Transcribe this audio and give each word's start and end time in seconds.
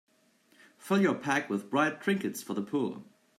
Fill 0.79 0.99
your 0.99 1.13
pack 1.13 1.47
with 1.47 1.69
bright 1.69 2.01
trinkets 2.01 2.41
for 2.41 2.55
the 2.55 2.63
poor. 2.63 3.03